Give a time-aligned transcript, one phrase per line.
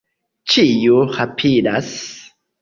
[0.53, 1.93] Ĉiu rapidas.